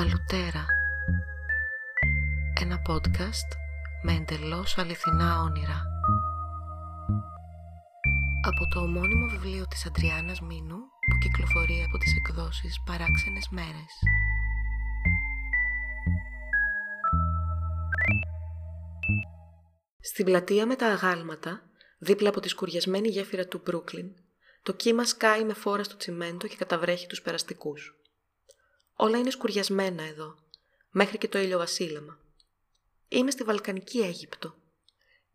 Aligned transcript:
Αλουτέρα. 0.00 0.66
Ένα 2.60 2.82
podcast 2.88 3.48
με 4.02 4.12
εντελώς 4.12 4.78
αληθινά 4.78 5.40
όνειρα. 5.42 5.82
Από 8.42 8.68
το 8.68 8.80
ομώνυμο 8.80 9.26
βιβλίο 9.26 9.66
της 9.66 9.86
Αντριάννας 9.86 10.40
Μίνου 10.40 10.76
που 10.76 11.18
κυκλοφορεί 11.20 11.82
από 11.86 11.98
τις 11.98 12.14
εκδόσεις 12.16 12.82
Παράξενες 12.86 13.48
Μέρες 13.50 13.92
Στην 20.00 20.24
πλατεία 20.24 20.66
με 20.66 20.76
τα 20.76 20.86
αγάλματα, 20.86 21.62
δίπλα 21.98 22.28
από 22.28 22.40
τη 22.40 22.48
σκουριασμένη 22.48 23.08
γέφυρα 23.08 23.46
του 23.46 23.60
Μπρούκλιν, 23.64 24.06
το 24.62 24.72
κύμα 24.72 25.04
σκάει 25.04 25.44
με 25.44 25.54
φόρα 25.54 25.82
στο 25.82 25.96
τσιμέντο 25.96 26.46
και 26.46 26.56
καταβρέχει 26.56 27.06
τους 27.06 27.22
περαστικούς. 27.22 27.99
Όλα 29.02 29.18
είναι 29.18 29.30
σκουριασμένα 29.30 30.02
εδώ, 30.02 30.34
μέχρι 30.90 31.18
και 31.18 31.28
το 31.28 31.38
ηλιοβασίλεμα. 31.38 32.18
Είμαι 33.08 33.30
στη 33.30 33.44
Βαλκανική 33.44 33.98
Αίγυπτο. 34.00 34.54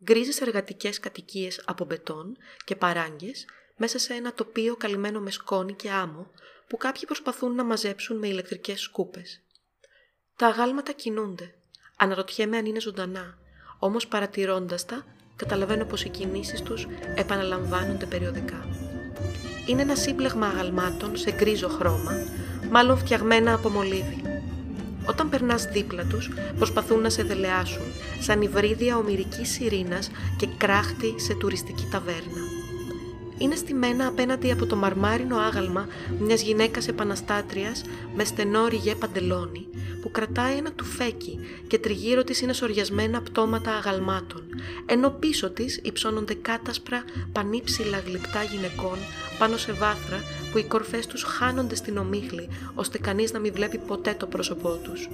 Γκρίζες 0.04 0.42
εργατικές 0.42 1.00
κατοικίες 1.00 1.62
από 1.66 1.86
μπετόν 1.86 2.38
και 2.66 2.76
παράγγες 2.76 3.46
μέσα 3.78 4.00
σε 4.00 4.14
ένα 4.14 4.34
τοπίο 4.34 4.76
καλυμμένο 4.76 5.20
με 5.20 5.32
σκόνη 5.32 5.74
και 5.74 5.92
άμμο 5.92 6.32
που 6.68 6.78
κάποιοι 6.78 7.06
προσπαθούν 7.06 7.56
να 7.56 7.64
μαζέψουν 7.64 8.18
με 8.18 8.28
ηλεκτρικές 8.28 8.82
σκούπες. 8.82 9.42
Τα 10.36 10.48
αγάλματα 10.48 10.92
κινούνται. 10.92 11.54
Αναρωτιέμαι 11.96 12.58
αν 12.58 12.66
είναι 12.66 12.80
ζωντανά, 12.80 13.38
όμως 13.80 14.08
παρατηρώντας 14.08 14.86
τα, 14.86 15.06
καταλαβαίνω 15.36 15.86
πως 15.86 16.04
οι 16.04 16.10
κινήσεις 16.10 16.62
τους 16.62 16.88
επαναλαμβάνονται 17.16 18.06
περιοδικά. 18.06 18.68
Είναι 19.68 19.82
ένα 19.82 19.96
σύμπλεγμα 19.96 20.48
αγαλμάτων 20.48 21.18
σε 21.18 21.32
γκρίζο 21.32 21.68
χρώμα, 21.68 22.45
μάλλον 22.72 22.98
φτιαγμένα 22.98 23.54
από 23.54 23.70
μολύβι. 23.70 24.22
Όταν 25.10 25.30
περνάς 25.30 25.66
δίπλα 25.66 26.04
τους, 26.04 26.30
προσπαθούν 26.58 27.02
να 27.02 27.10
σε 27.10 27.24
δελεάσουν, 27.24 27.84
σαν 28.20 28.42
υβρίδια 28.42 28.98
ομυρικής 28.98 29.50
σιρήνας 29.52 30.12
και 30.38 30.48
κράχτη 30.58 31.14
σε 31.18 31.34
τουριστική 31.34 31.88
ταβέρνα. 31.92 32.42
Είναι 33.38 33.56
στημένα 33.56 34.08
απέναντι 34.08 34.52
από 34.52 34.66
το 34.66 34.76
μαρμάρινο 34.76 35.38
άγαλμα 35.38 35.88
μιας 36.20 36.42
γυναίκας 36.42 36.88
επαναστάτριας 36.88 37.82
με 38.16 38.24
στενό 38.24 38.68
ριγέ 38.68 38.96
παντελόνι 38.96 39.68
που 40.02 40.12
κρατάει 40.12 40.58
ένα 40.58 40.72
τουφέκι 40.72 41.40
και 41.68 41.80
τριγύρω 41.80 42.24
της 42.24 42.42
είναι 42.42 42.54
σοριασμένα 42.54 43.22
πτώματα 43.22 43.72
αγαλμάτων, 43.72 44.42
ενώ 44.86 45.10
πίσω 45.10 45.50
της 45.50 45.80
υψώνονται 45.84 46.34
κάτασπρα 46.34 47.04
πανύψηλα 47.32 48.00
γλυπτά 48.00 48.44
γυναικών 48.44 48.98
πάνω 49.40 49.58
σε 49.58 49.72
βάθρα 49.72 50.24
που 50.52 50.58
οι 50.58 50.64
κορφές 50.64 51.08
τους 51.08 51.24
χάνονται 51.24 51.76
στην 51.76 51.98
ομίχλη, 51.98 52.50
ώστε 52.76 52.98
κανείς 52.98 53.32
να 53.32 53.40
μην 53.40 53.54
βλέπει 53.54 53.78
ποτέ 53.78 54.16
το 54.20 54.26
πρόσωπό 54.26 54.80
τους. 54.84 55.10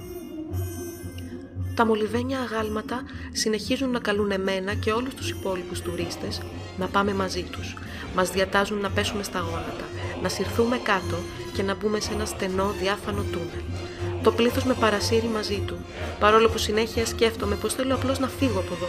Τα 1.74 1.86
μολυβένια 1.86 2.40
αγάλματα 2.40 3.02
συνεχίζουν 3.32 3.90
να 3.90 3.98
καλούν 3.98 4.30
εμένα 4.30 4.74
και 4.74 4.92
όλους 4.92 5.14
τους 5.14 5.30
υπόλοιπους 5.30 5.80
τουρίστες 5.80 6.40
να 6.78 6.86
πάμε 6.86 7.14
μαζί 7.14 7.42
τους. 7.42 7.76
Μας 8.14 8.30
διατάζουν 8.30 8.80
να 8.80 8.90
πέσουμε 8.90 9.22
στα 9.22 9.38
γόνατα, 9.38 9.84
να 10.22 10.28
συρθούμε 10.28 10.78
κάτω 10.78 11.16
και 11.52 11.62
να 11.62 11.74
μπούμε 11.74 12.00
σε 12.00 12.12
ένα 12.12 12.24
στενό 12.24 12.74
διάφανο 12.80 13.22
τούνελ. 13.22 13.62
Το 14.22 14.32
πλήθος 14.32 14.64
με 14.64 14.74
παρασύρει 14.74 15.26
μαζί 15.26 15.62
του, 15.66 15.76
παρόλο 16.20 16.48
που 16.48 16.58
συνέχεια 16.58 17.06
σκέφτομαι 17.06 17.54
πως 17.54 17.74
θέλω 17.74 17.94
απλώς 17.94 18.18
να 18.18 18.28
φύγω 18.28 18.58
από 18.58 18.74
εδώ. 18.74 18.88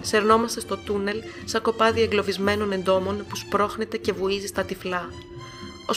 Σερνόμαστε 0.00 0.60
στο 0.60 0.76
τούνελ 0.76 1.22
σαν 1.44 1.62
κοπάδι 1.62 2.02
εγκλωβισμένων 2.02 2.72
εντόμων 2.72 3.24
που 3.28 3.36
σπρώχνεται 3.36 3.96
και 3.96 4.12
βουίζει 4.12 4.46
στα 4.46 4.64
τυφλά. 4.64 5.08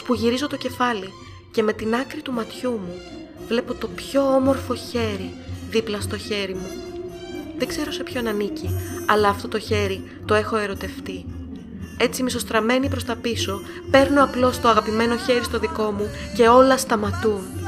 που 0.05 0.13
γυρίζω 0.13 0.47
το 0.47 0.57
κεφάλι 0.57 1.09
και 1.51 1.63
με 1.63 1.73
την 1.73 1.95
άκρη 1.95 2.21
του 2.21 2.31
ματιού 2.31 2.71
μου 2.71 3.01
βλέπω 3.47 3.73
το 3.73 3.87
πιο 3.87 4.21
όμορφο 4.35 4.75
χέρι 4.75 5.33
δίπλα 5.75 6.01
στο 6.01 6.17
χέρι 6.17 6.53
μου. 6.53 6.67
Δεν 7.57 7.67
ξέρω 7.67 7.91
σε 7.91 8.03
ποιον 8.03 8.27
ανήκει, 8.27 8.69
αλλά 9.05 9.29
αυτό 9.29 9.47
το 9.47 9.59
χέρι 9.59 10.03
το 10.25 10.33
έχω 10.33 10.55
ερωτευτεί. 10.57 11.25
Έτσι 11.97 12.23
μισοστραμμένη 12.23 12.89
προς 12.89 13.03
τα 13.03 13.15
πίσω, 13.15 13.61
παίρνω 13.91 14.23
απλώς 14.23 14.59
το 14.59 14.67
αγαπημένο 14.67 15.17
χέρι 15.17 15.43
στο 15.43 15.59
δικό 15.59 15.91
μου 15.91 16.09
και 16.35 16.47
όλα 16.47 16.77
σταματούν. 16.77 17.64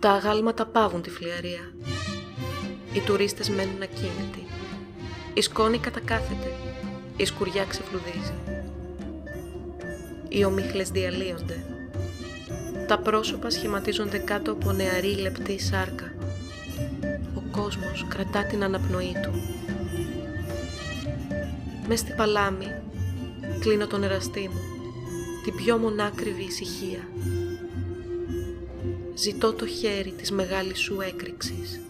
Τα 0.00 0.10
αγάλματα 0.10 0.66
πάβουν 0.66 1.02
τη 1.02 1.10
φλιαρία. 1.10 1.72
Οι 2.92 3.00
τουρίστες 3.00 3.48
μένουν 3.48 3.82
ακίνητοι. 3.82 4.46
Η 5.34 5.40
σκόνη 5.40 5.78
κατακάθεται. 5.78 6.52
Η 7.16 7.24
σκουριά 7.24 7.64
ξεφλουδίζει. 7.64 8.32
Οι 10.28 10.44
ομίχλες 10.44 10.90
διαλύονται. 10.90 11.64
Τα 12.86 12.98
πρόσωπα 12.98 13.50
σχηματίζονται 13.50 14.18
κάτω 14.18 14.52
από 14.52 14.72
νεαρή 14.72 15.14
λεπτή 15.14 15.60
σάρκα. 15.60 16.12
Ο 17.34 17.40
κόσμος 17.50 18.06
κρατά 18.08 18.44
την 18.44 18.62
αναπνοή 18.64 19.14
του. 19.22 19.32
Μες 21.88 21.98
στη 21.98 22.12
παλάμη 22.12 22.66
κλείνω 23.60 23.86
τον 23.86 24.02
εραστή 24.02 24.50
μου, 24.52 24.60
την 25.44 25.54
πιο 25.54 25.78
μονάκριβη 25.78 26.42
ησυχία 26.42 27.08
ζητώ 29.18 29.52
το 29.52 29.66
χέρι 29.66 30.10
της 30.10 30.30
μεγάλης 30.30 30.78
σου 30.78 31.00
έκρηξης. 31.00 31.80